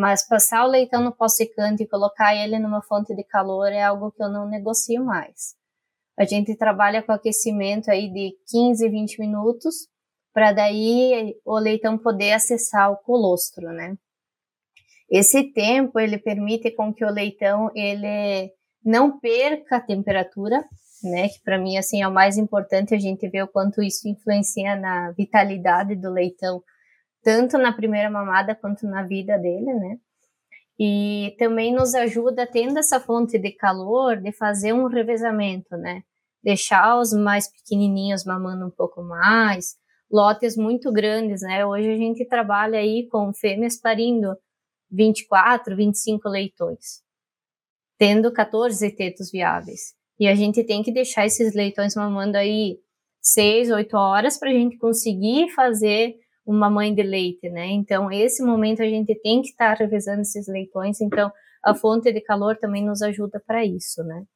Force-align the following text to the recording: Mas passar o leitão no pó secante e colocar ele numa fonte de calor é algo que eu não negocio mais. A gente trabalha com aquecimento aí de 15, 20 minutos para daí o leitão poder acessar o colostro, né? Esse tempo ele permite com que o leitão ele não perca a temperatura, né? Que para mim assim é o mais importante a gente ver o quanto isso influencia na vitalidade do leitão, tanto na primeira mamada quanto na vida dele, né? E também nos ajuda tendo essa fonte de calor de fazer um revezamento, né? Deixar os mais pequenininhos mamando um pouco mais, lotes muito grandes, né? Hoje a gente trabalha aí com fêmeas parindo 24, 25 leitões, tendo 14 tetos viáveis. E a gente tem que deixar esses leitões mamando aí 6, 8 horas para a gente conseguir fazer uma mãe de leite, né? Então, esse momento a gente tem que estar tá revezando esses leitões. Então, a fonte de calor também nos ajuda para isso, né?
Mas 0.00 0.26
passar 0.26 0.64
o 0.64 0.70
leitão 0.70 1.04
no 1.04 1.14
pó 1.14 1.28
secante 1.28 1.82
e 1.82 1.86
colocar 1.86 2.34
ele 2.34 2.58
numa 2.58 2.80
fonte 2.80 3.14
de 3.14 3.22
calor 3.22 3.70
é 3.70 3.82
algo 3.82 4.10
que 4.10 4.22
eu 4.22 4.30
não 4.30 4.48
negocio 4.48 5.04
mais. 5.04 5.54
A 6.18 6.24
gente 6.24 6.56
trabalha 6.56 7.02
com 7.02 7.12
aquecimento 7.12 7.90
aí 7.90 8.10
de 8.10 8.32
15, 8.48 8.88
20 8.88 9.20
minutos 9.20 9.74
para 10.32 10.52
daí 10.52 11.34
o 11.44 11.58
leitão 11.58 11.98
poder 11.98 12.32
acessar 12.32 12.90
o 12.90 12.96
colostro, 12.96 13.72
né? 13.72 13.94
Esse 15.10 15.52
tempo 15.52 16.00
ele 16.00 16.16
permite 16.16 16.70
com 16.70 16.94
que 16.94 17.04
o 17.04 17.12
leitão 17.12 17.70
ele 17.74 18.50
não 18.82 19.20
perca 19.20 19.76
a 19.76 19.82
temperatura, 19.82 20.64
né? 21.02 21.28
Que 21.28 21.42
para 21.44 21.58
mim 21.58 21.76
assim 21.76 22.00
é 22.00 22.08
o 22.08 22.14
mais 22.14 22.38
importante 22.38 22.94
a 22.94 22.98
gente 22.98 23.28
ver 23.28 23.42
o 23.42 23.48
quanto 23.48 23.82
isso 23.82 24.08
influencia 24.08 24.76
na 24.76 25.10
vitalidade 25.12 25.94
do 25.94 26.10
leitão, 26.10 26.62
tanto 27.22 27.58
na 27.58 27.72
primeira 27.72 28.10
mamada 28.10 28.54
quanto 28.54 28.86
na 28.86 29.02
vida 29.02 29.38
dele, 29.38 29.74
né? 29.74 29.98
E 30.78 31.34
também 31.38 31.74
nos 31.74 31.94
ajuda 31.94 32.46
tendo 32.46 32.78
essa 32.78 32.98
fonte 32.98 33.38
de 33.38 33.52
calor 33.52 34.16
de 34.16 34.32
fazer 34.32 34.72
um 34.72 34.86
revezamento, 34.86 35.76
né? 35.76 36.02
Deixar 36.42 36.98
os 36.98 37.12
mais 37.12 37.48
pequenininhos 37.48 38.24
mamando 38.24 38.66
um 38.66 38.70
pouco 38.70 39.02
mais, 39.02 39.76
lotes 40.10 40.56
muito 40.56 40.90
grandes, 40.90 41.42
né? 41.42 41.64
Hoje 41.66 41.90
a 41.92 41.96
gente 41.96 42.24
trabalha 42.24 42.78
aí 42.78 43.06
com 43.08 43.32
fêmeas 43.32 43.78
parindo 43.78 44.34
24, 44.90 45.76
25 45.76 46.28
leitões, 46.28 47.02
tendo 47.98 48.32
14 48.32 48.90
tetos 48.92 49.30
viáveis. 49.30 49.94
E 50.18 50.26
a 50.26 50.34
gente 50.34 50.64
tem 50.64 50.82
que 50.82 50.92
deixar 50.92 51.26
esses 51.26 51.54
leitões 51.54 51.94
mamando 51.94 52.36
aí 52.36 52.78
6, 53.20 53.70
8 53.70 53.96
horas 53.96 54.38
para 54.38 54.50
a 54.50 54.54
gente 54.54 54.78
conseguir 54.78 55.50
fazer 55.50 56.16
uma 56.46 56.70
mãe 56.70 56.94
de 56.94 57.02
leite, 57.02 57.48
né? 57.50 57.66
Então, 57.68 58.10
esse 58.10 58.42
momento 58.42 58.82
a 58.82 58.86
gente 58.86 59.14
tem 59.20 59.42
que 59.42 59.48
estar 59.48 59.76
tá 59.76 59.84
revezando 59.84 60.22
esses 60.22 60.48
leitões. 60.48 61.00
Então, 61.00 61.30
a 61.62 61.74
fonte 61.74 62.12
de 62.12 62.20
calor 62.20 62.56
também 62.56 62.84
nos 62.84 63.02
ajuda 63.02 63.42
para 63.46 63.64
isso, 63.64 64.02
né? 64.02 64.24